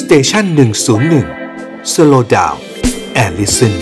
[0.00, 1.26] station หนึ่งศูนย์หนึ่ง
[1.92, 3.74] slow down and listen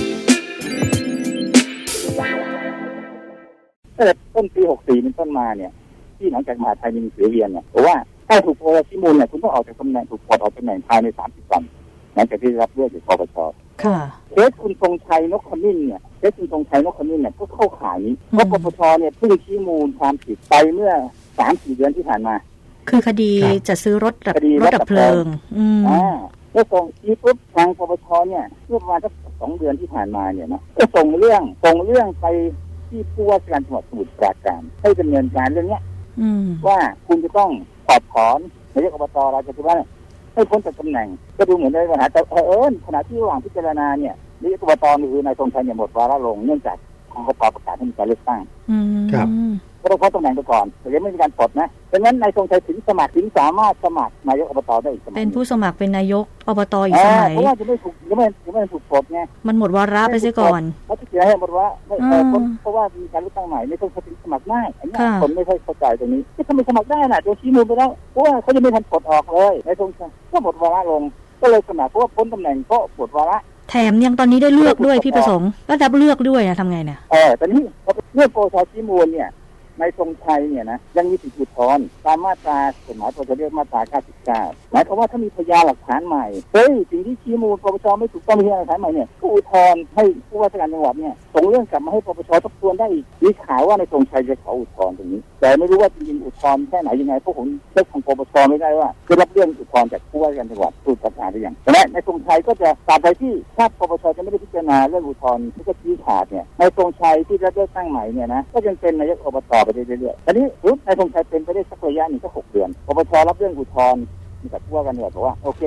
[3.97, 5.73] ตั้งแต่ต้นปี64เป็นต้นมาเนี่ย
[6.17, 7.97] ที่หลังจากมหาดไทยมีหนังสือเวียนเนี่ยบอกว่า
[8.29, 11.63] ถ้าถูกปปชชี้มูลเนี่ยคุณต้องออกจากตำแหน่งถูกปลดออกจากตำแหน่งภายใน30วัน
[12.15, 13.37] หลังจากที่ได้รับเลือกจากปปช
[13.85, 13.99] ค่ะ
[14.31, 20.93] เคสคุณทรงชัยนกขมิ้นเนี่ยเคสคุณทรงชัยนกขมิ้นเนี่ยก็เข้าข่ายนี้เพราะอืมปปชเนี่ยเพิ่งชี้มูลความผิดไปเมื่อ
[21.39, 22.35] สามสี่เดือนที่ผ่านมา
[22.89, 25.25] คือคดีครับจะซื้อรถดับคดีรถดับเพลิง
[25.57, 26.03] อืมอ่า
[26.55, 32.27] ก็ส่งชี้ปุ๊บทางปปชเนี่ยเมื่อประมาณสักสองเดือนที่ผ่านมาเนี่ยนะก็ส่งเรื่องส่งเรื่องไป
[32.89, 35.83] ที่ผู้ว่าการจังหวัดสมุทรปราการให้ดำเนินการเรื่องเนี้ย
[36.21, 37.51] อืมว่าคุณจะต้อง
[37.87, 38.39] ถอดถอน
[38.73, 39.77] นายกอบตราชบุรี
[40.35, 46.77] ให้พ้นจากตำแหน่ง ก็ดูเหมือนในปัญหาแต่เผอิญขณะที่ระหว่างพิจารณาเนี่ยนายกอบตนี่คือนายทรงชัยเนี่ยหมดวาระลงเนื่องจาก
[47.15, 49.29] ทางกตประกาศให้มีการเลือกตั้งอืมครับ
[49.83, 71.03] ก็ต้องพ้นตำแหน่งไปก่อนแต่ยังไม่มีการปลดนะดังนั้นนายทรงชัยถึงสมัครถึงสามารถสมัครนายกอบตได้อีกสมัยเป็นผู้สมัครเป็นนายกอบตอีกอ่าสมัยเพราะว่าจะไม่ถูกยังไม่ยังไม่ถูกปลดไงมันหมดวาระไปเสียก่อนเขาจะเสียให้หมดว่าไม่เอออืมพ้นเพราะว่ามีการเลือกตั้งใหม่ไม่ต้องถึงสมัครได้อันนี้ค่ะคนไม่ค่อยเข้าใจตรงนี้ที่ทำไมสมัครได้น่ะโดนชี้มูลไปแล้วเพราะว่าเขายังไม่ทันปลดออกเลยนายทรงชัยก็หมดวาระลง
[71.41, 79.29] ก็เลยสมัครเพราะว่าพ้นตำแหน่งก็หมดวาระแถมยังตอนนี้ได้เลือกด้วยพี่ประสงค์ก็รับเลือกด้วยนะทำไงเนี่ยเออแต่นี้พอเลือกโกชชี้มูลเนี่ย
[79.81, 83.81] นายทรงชัยเนี่ยนะยังมีสิทธิอุทธรณ์ตามมาตรากฎหมายปปชเรียกมาตรา
[84.31, 114.03] 99หมายความว่าถ้ามีพยานหลักฐานใหม่เฮ้ยสิ่งที่ชี้มูลปปชไม่ถูกต้องมีพยานหลักฐานใหม่เนี่ยก็อุทธรณ์ให้ผู้ว่าราชการจังหวัดเนี่ยส่งเรื่องกลับมาให้ปปชทบทวนได้อีกมีข่าวว่านายทรงชัยจะขออุทธรณ์ตรงนี้ แต่ไม่รู้ว่าจริงๆอุทธรณ์แค่ไหนยังไงพราะผมเช็คของปปชไม่ได้ว่าจะรับเรื่องอุทธรณ์จากผู้ว่าราชการจังหวัดสูตรประกาศหรือยังแต่นายทรงชัยก็จะตามไปที่ถ้าปปชจะไม่ได้พิจารณาเรื่องอุทธรณ์ที่ก็ชี้ขาดเนี่ยนายทรงชัยที่รับเลือกตั้งใหม่เนี่ยนะก็ยังเป็นนายกอบตไปเรื่อยๆอันนี้รู้นายทรงชัยเป็นไปได้สักระยะหนึ่งก็หกเดือนปปชรับเรื่องอุทธรณ์
[114.53, 115.63] จากผู้ว่าการจังหวัดบอกว่าโอเค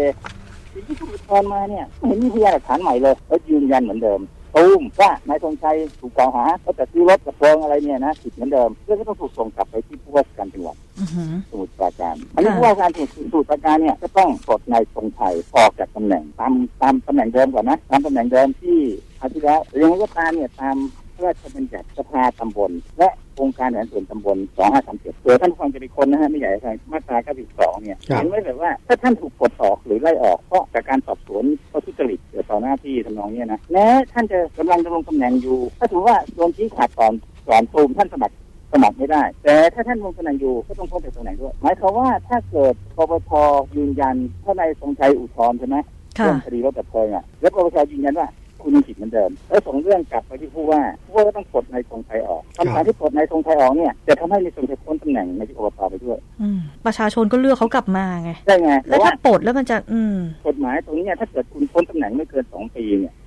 [0.74, 4.22] สิ่งที่คุณอุทธรณ์มาเนี่ยไม่เห็นมีพยานหลักฐานใหม่เลยแล้วยืนยันเหมือนเดิม
[4.56, 13.00] ตูมว่านายธงชัยถูกกล่าวหาว่าจะซื้อรถกับเพลิงอะไรเนี่ยนะผิดเหมือนเดิมเรื่องก็ต้องถูกส่งกลับไปที่ผู้ว่าราชการจังหวัดอือหือสมุทรปราการอันนี้ค่ะผู้ว่าการส
[13.34, 18.78] มุทรปราการเนี่ยก็ต้องปลดนายธงชัยออกจากตำแหน่งตามตามตำแหน่งเดิมก่อนนะตามตำแหน่งเดิมที่
[19.22, 20.76] อาทิตย์แล้วยังไงก็ตามเนี่ยตาม
[21.18, 24.38] พระราชบัญญัติสภาตำบล และองค์การแผนส่วนตำบล
[24.78, 27.18] 2537เผื่อท่านผู้ฟังจะเป็นคนนะฮะไม่ใหญ่ใครมาตรา
[27.52, 37.14] 92เนี่ยครับเห็นไว้แบบว่าถ้าท่านถูกปลดออกหรือไล่ออกเพราะจากการสอบสวนเขาทุจริตเกี่ยวต่อหน้าที่ทำนองเนี้ยนะแม้ท่านจะกำลังดำรงตำแหน่งอยู่ ถ้าถือว่าโดนชี้ขาดก่อน
[37.50, 38.36] ก่อนตูมท่านสมัคร
[38.74, 43.30] สมัครไม่ได้ แต่ถ้าท่านลงตำแหน่งอยู่ก็ต้องพ้นจากตำแหน่งด้วย หมายความว่าถ้าเกิดปปช
[43.76, 45.78] ยืนยันถ้านายทรงชัยอุทธรณ์ใช่ไหม
[46.20, 48.28] ค่ะเรื่องคดีรถดับเพลิงอะแล้วปปชยืนยันว่า
[48.62, 63.27] คุณยังผิดเหมือนเดิมแล้วส่งเรื่องกลับไปที่ผู้ว่าผู้ว่าก็ต้องปลดนายทรงชัยออกครับคำสั่งที่ปลดนายทรงชัยออกเนี่ยจะทำให้นายทรงชัยพ้นตำแหน่งในที่อบตไปด้วยอืมประชาชนก็เลือกเขากลับมาไงได้ไงแล้แต่วว่าถ้าปลดแล้วมันจะอืมกฎหมายตรงนี้เนี่ยถ้าเกิดคุณพ้นตำแหน่งไม่เกินสองปีเนี่ยอื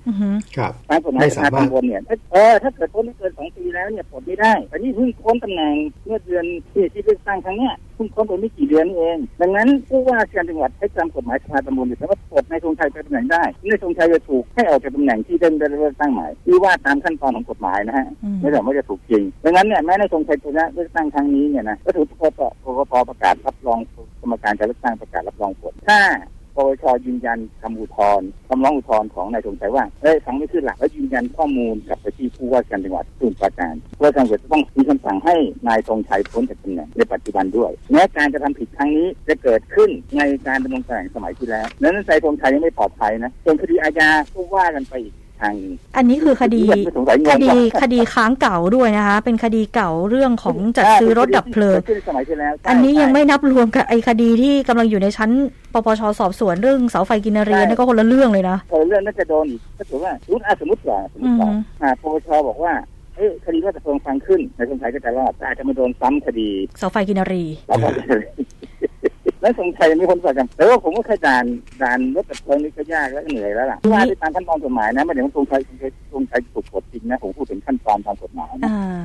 [0.57, 5.73] ครับตามกฎหมายไม่สสาภามารถตำบลเนี่ยถ้าเออถ้าเกิดพ้นไม่เกินสองปีแล้วเนี่ยปลดไม่ได้แต่นี่เพิ่งพ้นตำแหน่ง
[6.05, 23.79] เมื่อเดือนที่ที่เลือกตั้งครั้งเนี้ยเพิ่งพ้นไปไม่กี่เดือนนี่เอง ดังนั้นผู้ว่าราชการจังหวัดใช้ตามกฎหมายสภาตำบลอยู่แต่ว่าปลดนายทรงชัยไปตำแหน่งได้นายทรงชัยจะถูกให้ออกจากตำแหน่งที่ได้ได้เลือกตั้งใหม่ที่ว่าตามขั้นตอนของกฎหมายนะฮะอืมไม่แต่ว่าจะถูกจริงดังนั้นเนี่ยแม้นายทรงชัยชนะเลือกตั้งครั้งนี้เนี่ยนะก็ถูกกกตกกตประกาศรับรอง
[24.21, 25.99] กรรมการการเลือกตั้งประกาศรับรองผลถ้า
[26.55, 35.35] ปปชยืนยันคำอุทธรณ์คำร้องอุทธรณ์ของนายธงชัยว่าเอ้ยฟังไม่ขึ้นหลักและยืนยันข้อมูลกับไปที่ผู้ว่าการจังหวัดสมุทรปราการผู้ว่าทารจังหวัดต้องมีคำสั่งให้
[35.67, 55.31] นายธงชัยพ้นจากตำแหน่งในปัจจุบันด้วยแม้การกระทำผิดครั้งนี้จะเกิดขึ้นในการดำรงตำแหน่งสมัยที่แล้ว นั้นนายธงชัยยังไม่ปลอดภัยนะส่วนคดีอาญาก็ว่ากันไปอีก ทางหนึ่งอันนี้คือคดีไม่สงสัยงงคดีว่ะคดีค้างเก่าด้วยนะคะ เป็นคดีเก่าเรื่องของจัดซื้อรถดับเพลิงกิดขึ้นในสมัยที่แล้วใช่อันนี้ยังใช่ไม่นับรวมกับไอ้คดีที่กำลังอยู่ในชั้น
[55.73, 62.73] ปปชสอบสวนเรื่องเสาไฟกินรีใช่นั่นก็คนละเรื่องเลยนะเออเรื่องน่าจะโดนอีกถ้าถือว่าสมมติอะสมมติว่าสมมติว่าอืมอ่าปปชบอกว่า
[63.15, 67.43] เอ้ยคดีว่าจะเพิ่งฟังขึ้นในสงสัยก็จะรอดแต่อาจจะมาโดนซ้ำคดีเสาไฟกินรี
[69.41, 71.45] แล้วก็แล้วสงสัยยังไม่พ้นสอบกันแต่ว่าผมก็เคยด่าน
[71.81, 79.03] ด่านรถดับเพลิงนี่ก็ยากแล้วก็เหนื่อยแล้วล่ะว่าไปตามขั้นตอนกฎหมายนะไม่ได้ว่าตรงชัยตรงชัยตรงชัยถูกกฎจริงนะผมพูดถึงขั้นตอนตามกฎหมายนะอ่า